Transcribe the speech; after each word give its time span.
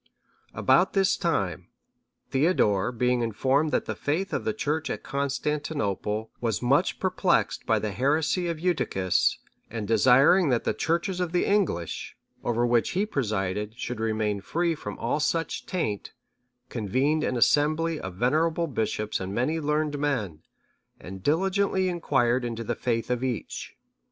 ]About 0.65 0.93
this 0.93 1.15
time, 1.15 1.67
Theodore 2.31 2.91
being 2.91 3.21
informed 3.21 3.69
that 3.71 3.85
the 3.85 3.93
faith 3.93 4.33
of 4.33 4.45
the 4.45 4.51
Church 4.53 4.89
at 4.89 5.03
Constantinople 5.03 6.31
was 6.41 6.59
much 6.59 6.99
perplexed 6.99 7.67
by 7.67 7.77
the 7.77 7.91
heresy 7.91 8.47
of 8.47 8.59
Eutyches,(644) 8.59 9.77
and 9.77 9.87
desiring 9.87 10.49
that 10.49 10.63
the 10.63 10.73
Churches 10.73 11.19
of 11.19 11.33
the 11.33 11.45
English, 11.45 12.17
over 12.43 12.65
which 12.65 12.89
he 12.97 13.05
presided, 13.05 13.77
should 13.77 13.99
remain 13.99 14.41
free 14.41 14.73
from 14.73 14.97
all 14.97 15.19
such 15.19 15.67
taint, 15.67 16.13
convened 16.67 17.23
an 17.23 17.37
assembly 17.37 17.99
of 17.99 18.15
venerable 18.15 18.65
bishops 18.65 19.19
and 19.19 19.35
many 19.35 19.59
learned 19.59 19.99
men, 19.99 20.41
and 20.99 21.21
diligently 21.21 21.87
inquired 21.87 22.43
into 22.43 22.63
the 22.63 22.73
faith 22.73 23.11
of 23.11 23.23
each. 23.23 23.77